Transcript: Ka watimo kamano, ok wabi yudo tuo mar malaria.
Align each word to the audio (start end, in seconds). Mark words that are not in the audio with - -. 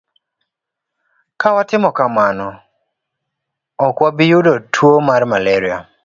Ka 1.39 1.49
watimo 1.55 1.89
kamano, 1.97 2.47
ok 3.85 3.95
wabi 4.03 4.25
yudo 4.31 4.53
tuo 4.73 4.95
mar 5.07 5.21
malaria. 5.31 5.77